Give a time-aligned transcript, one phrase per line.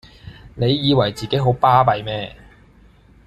[0.55, 2.35] 你以為自己好巴閉咩！